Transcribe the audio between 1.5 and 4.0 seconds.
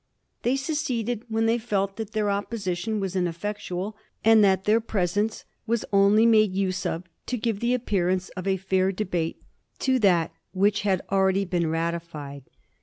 felt that their opposition was ineffectual,